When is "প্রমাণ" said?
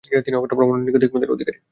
0.59-0.75